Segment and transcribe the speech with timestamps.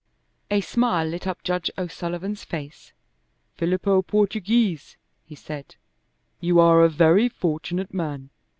[0.49, 2.91] A smile lit up Judge O'Sullivan's face.
[3.53, 5.75] "Filippo Portoghese," he said,
[6.39, 8.31] "you are a very fortunate man.